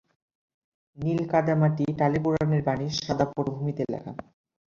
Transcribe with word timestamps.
নীল 0.97 1.19
কাদামাটি 1.31 1.85
টালি 1.99 2.19
কুরআনের 2.23 2.61
বাণী 2.67 2.87
সাদা 2.97 3.25
পটভূমিতে 3.33 3.83
লেখা। 3.91 4.11